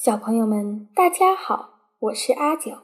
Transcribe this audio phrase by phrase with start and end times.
[0.00, 2.82] 小朋友们，大家好，我是阿九。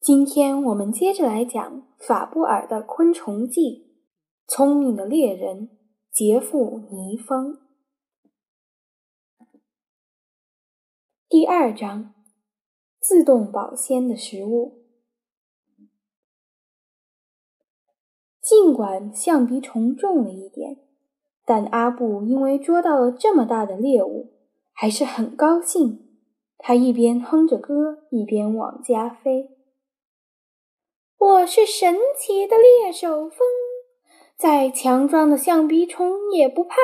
[0.00, 3.60] 今天我们接着来讲法布尔的《昆虫记》，
[4.50, 5.68] 聪明的猎人
[6.10, 7.60] 杰夫·尼峰。
[11.28, 12.14] 第二章：
[12.98, 14.86] 自动保鲜的食物。
[18.40, 20.78] 尽管象鼻虫重了一点，
[21.44, 24.32] 但阿布因为捉到了这么大的猎物。
[24.78, 26.06] 还是很高兴，
[26.58, 29.48] 他一边哼着歌，一边往家飞。
[31.16, 33.38] 我是神奇的猎手风，
[34.36, 36.76] 再强壮的象鼻虫也不怕，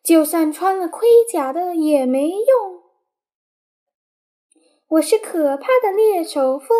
[0.00, 2.82] 就算穿了盔甲的也没用。
[4.90, 6.78] 我是可怕的猎手风，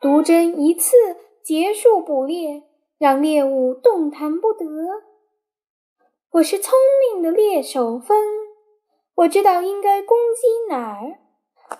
[0.00, 0.96] 毒针一刺
[1.44, 2.64] 结束捕猎，
[2.98, 4.66] 让猎物动弹不得。
[6.32, 6.72] 我是聪
[7.12, 8.41] 明的猎手风。
[9.22, 11.20] 我知道应该攻击哪儿，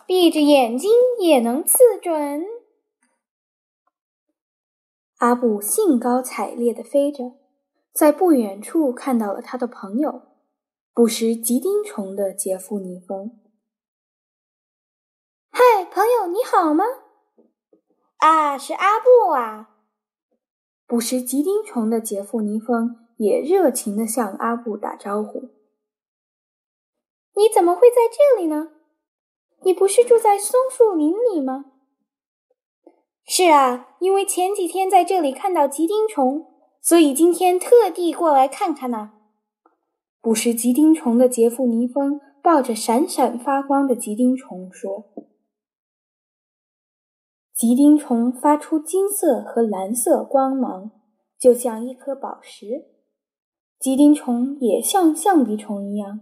[0.07, 2.45] 闭着眼睛也能刺准。
[5.19, 7.33] 阿布兴高采烈地飞着，
[7.93, 10.23] 在不远处看到了他的朋友——
[10.95, 13.41] 捕食吉丁虫的杰夫尼峰。
[15.51, 16.85] 嗨，朋友，你好吗？
[18.19, 19.71] 啊，是阿布啊！
[20.87, 25.62] 捕食吉丁虫的杰夫尼峰也热情地向阿布打招呼。
[27.35, 28.69] 你怎么会在这里呢？
[29.65, 31.67] 你不是住在松树林里吗？
[33.25, 36.47] 是啊，因为前几天在这里看到吉丁虫，
[36.81, 39.13] 所以今天特地过来看看呢。
[40.21, 45.13] 捕食吉丁虫的杰夫尼峰抱着闪闪发光的吉丁虫说
[47.55, 50.91] ：“吉丁虫发出金色和蓝色光芒，
[51.39, 52.87] 就像一颗宝石。
[53.79, 56.21] 吉丁虫也像象鼻虫一样。”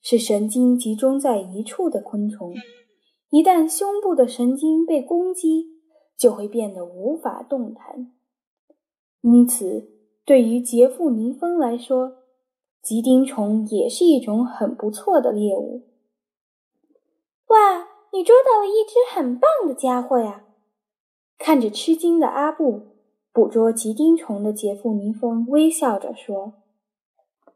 [0.00, 2.54] 是神经集中在一处的昆虫，
[3.30, 5.66] 一旦胸部的神经被攻击，
[6.16, 8.12] 就会变得无法动弹。
[9.20, 9.90] 因此，
[10.24, 12.18] 对于杰富尼峰来说，
[12.80, 15.82] 吉丁虫也是一种很不错的猎物。
[17.48, 20.44] 哇，你捉到了一只很棒的家伙呀！
[21.36, 22.82] 看着吃惊的阿布，
[23.32, 26.54] 捕捉吉丁虫的杰富尼峰微笑着说：“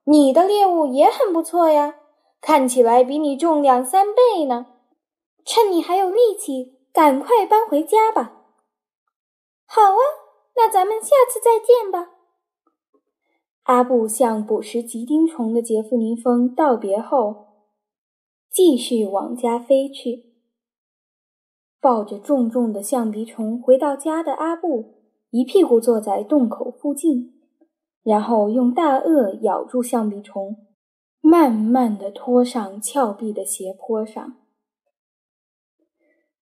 [0.04, 1.96] 你的猎物也很不错呀。”
[2.42, 4.66] 看起来比你重两三倍呢，
[5.44, 8.42] 趁你还有力气，赶快搬回家吧。
[9.64, 10.02] 好啊，
[10.56, 12.10] 那咱们下次再见吧。
[13.62, 17.46] 阿布向捕食吉丁虫的杰夫尼峰道别后，
[18.50, 20.32] 继续往家飞去。
[21.80, 24.96] 抱着重重的象鼻虫回到家的阿布，
[25.30, 27.40] 一屁股坐在洞口附近，
[28.02, 30.56] 然后用大颚咬住象鼻虫。
[31.24, 34.36] 慢慢的拖上峭壁的斜坡上，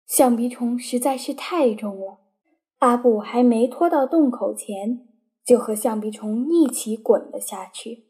[0.05, 2.19] 象鼻虫实在是太重了。
[2.77, 5.07] 阿布还没拖到洞口前，
[5.43, 8.05] 就和象鼻虫一起滚了下去。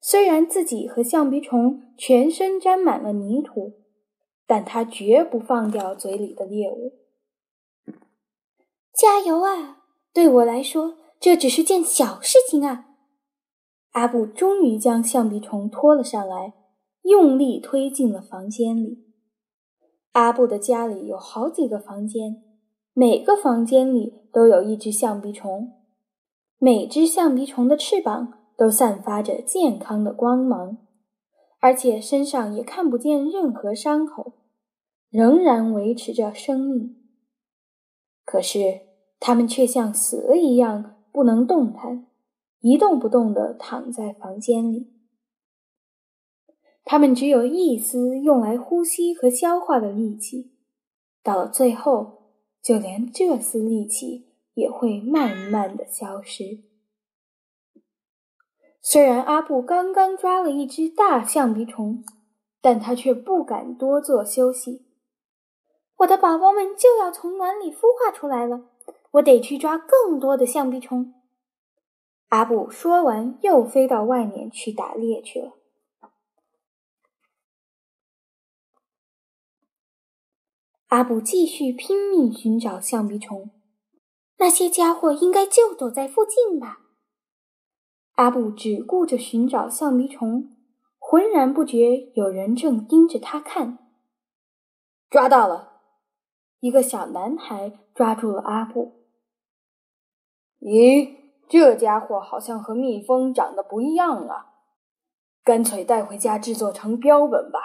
[0.00, 3.72] 虽然自己和象鼻虫全身沾满了泥土，
[4.46, 6.92] 但他绝不放掉嘴里的猎物。
[8.94, 9.82] 加油啊！
[10.12, 12.95] 对我来说，这只是件小事情啊。
[13.96, 16.52] 阿布终于将象鼻虫拖了上来，
[17.00, 19.06] 用力推进了房间里。
[20.12, 22.42] 阿布的家里有好几个房间，
[22.92, 25.72] 每个房间里都有一只象鼻虫，
[26.58, 30.76] 每只象鼻虫的翅膀都散发着健康的光芒，
[31.60, 34.34] 而且身上也看不见任何伤口，
[35.08, 36.96] 仍然维持着生命。
[38.26, 38.80] 可是
[39.18, 42.06] 它们却像死了一样，不能动弹。
[42.68, 44.92] 一动不动地躺在房间里，
[46.82, 50.50] 他们只有一丝用来呼吸和消化的力气，
[51.22, 56.64] 到了最后，就连这丝力气也会慢慢的消失。
[58.82, 62.02] 虽然阿布刚刚抓了一只大象鼻虫，
[62.60, 64.84] 但他却不敢多做休息。
[65.98, 68.64] 我的宝宝们就要从卵里孵化出来了，
[69.12, 71.14] 我得去抓更多的象鼻虫。
[72.28, 75.52] 阿布说完，又飞到外面去打猎去了。
[80.88, 83.50] 阿布继续拼命寻找橡皮虫，
[84.38, 86.80] 那些家伙应该就躲在附近吧。
[88.12, 90.56] 阿布只顾着寻找橡皮虫，
[90.98, 93.78] 浑然不觉有人正盯着他看。
[95.10, 95.82] 抓到了，
[96.60, 99.04] 一个小男孩抓住了阿布。
[100.60, 101.25] 咦？
[101.48, 104.54] 这家伙好像和蜜蜂长得不一样啊！
[105.44, 107.60] 干脆带回家制作成标本吧。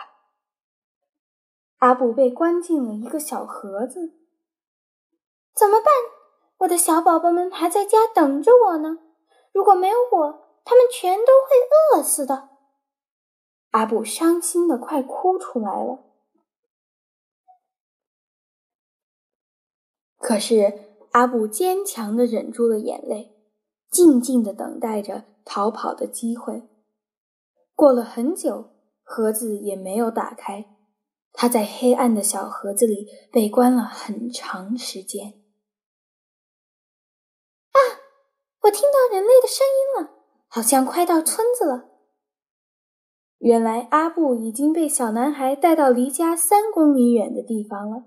[1.77, 4.13] 阿布被关进了一个小盒子，
[5.55, 5.91] 怎么办？
[6.59, 8.99] 我的小宝宝们还在家等着我呢。
[9.51, 12.49] 如果没有我，他们全都会饿死的。
[13.71, 16.03] 阿布伤心的快哭出来了。
[20.19, 23.35] 可是阿布坚强的忍住了眼泪，
[23.91, 26.63] 静静的等待着逃跑的机会。
[27.75, 28.71] 过了很久，
[29.03, 30.77] 盒子也没有打开。
[31.33, 35.41] 他在黑暗的小盒子里被关了很长时间。
[37.71, 37.79] 啊！
[38.63, 40.11] 我听到人类的声音了，
[40.47, 41.89] 好像快到村子了。
[43.39, 48.03] 原来阿布已经被小男孩带到离家三公里远的地方了。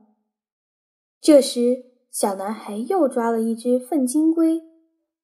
[1.21, 4.63] 这时，小男孩又抓了一只粪金龟，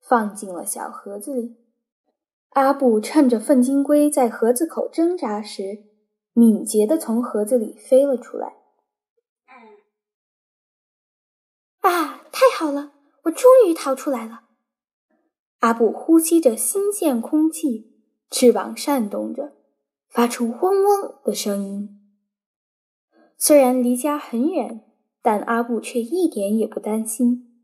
[0.00, 1.56] 放进了小盒子里。
[2.50, 5.85] 阿布趁着粪金龟在盒子口挣扎时，
[6.32, 8.55] 敏捷的从盒子里飞了出来。
[11.81, 12.93] 啊，太好了！
[13.25, 14.43] 我终于逃出来了。
[15.61, 17.93] 阿布呼吸着新鲜空气，
[18.31, 19.52] 翅膀扇动着，
[20.08, 22.00] 发出嗡嗡的声音。
[23.37, 24.85] 虽然离家很远，
[25.23, 27.62] 但阿布却一点也不担心，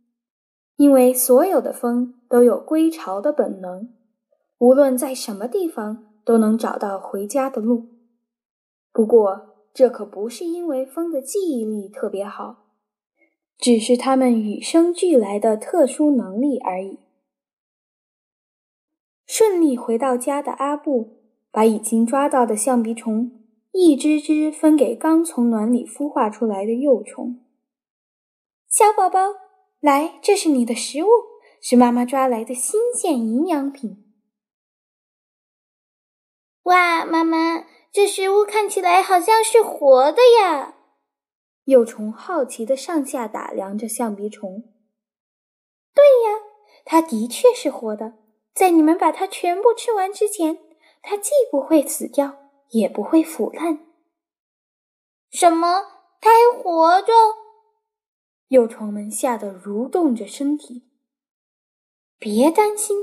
[0.77, 3.89] 因为所有的风都有归巢的本能，
[4.59, 7.89] 无论在什么地方都能找到回家的路。
[8.93, 12.65] 不过，这可不是因为风的记忆力特别好，
[13.59, 16.99] 只是它们与生俱来的特殊能力而已。
[19.27, 21.19] 顺利回到家的阿布，
[21.51, 23.33] 把已经抓到的象鼻虫
[23.73, 27.45] 一只只分给刚从卵里孵化出来的幼虫。
[28.69, 29.19] 小宝宝，
[29.81, 31.09] 来，这是你的食物，
[31.69, 34.15] 是妈妈抓来的新鲜营养品。
[36.63, 37.67] 哇，妈妈！
[37.91, 40.77] 这食物看起来好像是活的呀！
[41.65, 44.63] 幼虫好奇的上下打量着象鼻虫。
[45.93, 46.39] 对呀，
[46.85, 48.15] 它的确是活的。
[48.55, 50.61] 在你们把它全部吃完之前，
[51.03, 52.37] 它既不会死掉，
[52.71, 53.85] 也不会腐烂。
[55.33, 55.83] 什么？
[56.21, 57.13] 它还活着？
[58.51, 60.85] 幼虫们吓得蠕动着身体。
[62.19, 62.97] 别担心，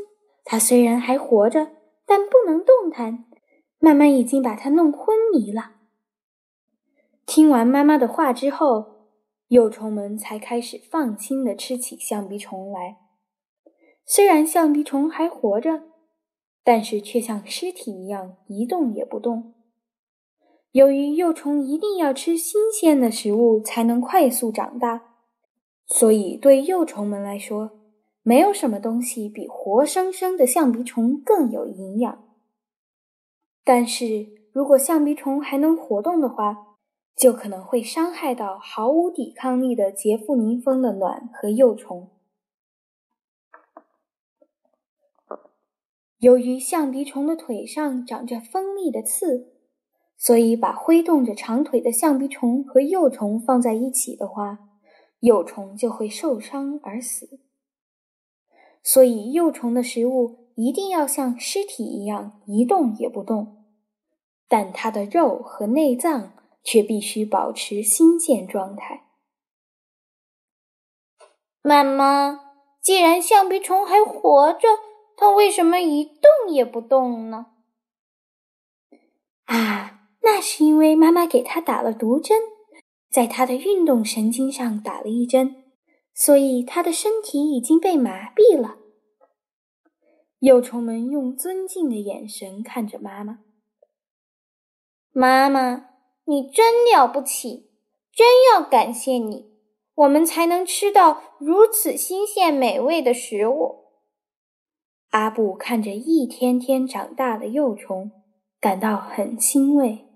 [0.44, 1.72] 它虽然还活着，
[2.06, 3.26] 但不能动弹。
[3.80, 5.74] 妈妈已经把它弄昏迷了。
[7.26, 9.10] 听完妈妈的话之后，
[9.50, 12.98] 幼虫们才开始放心的吃起象鼻虫来。
[14.06, 15.84] 虽然象鼻虫还活着，
[16.64, 19.54] 但是却像尸体一样一动也不动。
[20.72, 25.14] 由于幼虫一定要吃新鲜的食物才能快速长大，
[25.86, 27.80] 所以对幼虫们来说，
[28.24, 32.24] 没有什么东西比活生生的象鼻虫更有营养。
[33.64, 36.78] 但是如果象鼻虫还能活动的话，
[37.16, 42.10] 就可能会伤害到毫无抵抗力的杰富尼蜂的卵和幼虫。
[46.20, 49.52] 由于象鼻虫的腿上长着锋利的刺，
[50.18, 54.60] 所以把挥动着长腿的象鼻虫和幼虫放在一起的话，
[55.20, 57.42] 幼虫就会受伤而死。
[58.84, 60.44] 所以幼虫的食物。
[60.56, 63.66] 一定要像尸体一样一动也不动，
[64.48, 69.08] 但它的肉和内脏却必须保持新鲜状态。
[71.64, 72.40] 妈妈，
[72.84, 74.68] 既然橡皮虫还活着，
[75.18, 77.48] 它为什么一动也不动呢？
[79.46, 82.40] 啊，那是因为妈妈给它打了毒针，
[83.10, 85.63] 在它的运动神经上打了一针，
[86.14, 88.78] 所以他的身体已经被麻痹了。
[90.40, 93.40] 幼虫们用尊敬的眼神看着妈妈。
[95.12, 95.90] 妈妈，
[96.26, 97.70] 你真了不起，
[98.12, 99.52] 真要感谢你，
[99.96, 103.84] 我们才能吃到如此新鲜美味的食物。
[105.10, 108.12] 阿布看着一天天长大的幼虫，
[108.60, 110.08] 感到很欣慰。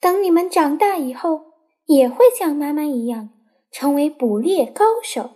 [0.00, 1.52] 等你们长大以后，
[1.84, 3.30] 也会像妈妈一样，
[3.78, 5.32] 成为捕猎高手。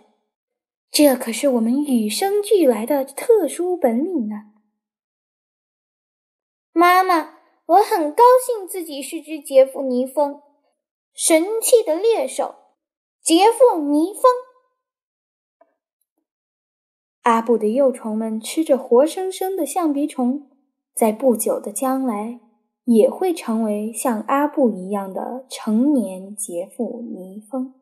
[0.89, 4.53] 这可是我们与生俱来的特殊本领呢，
[6.71, 10.41] 妈妈，我很高兴自己是只杰夫尼蜂，
[11.13, 12.55] 神气的猎手，
[13.21, 14.23] 杰夫尼蜂。
[17.21, 20.49] 阿布的幼虫们吃着活生生的象鼻虫，
[20.95, 22.39] 在不久的将来
[22.85, 27.75] 也会成为像阿布一样的成年杰夫尼蜂。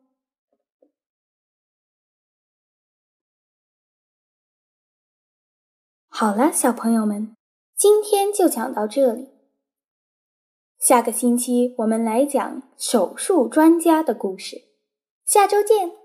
[6.12, 7.34] 好了，小朋友们，
[7.76, 9.28] 今天就讲到这里，
[10.78, 14.56] 下个星期我们来讲手术专家的故事。
[15.24, 15.99] 下周见。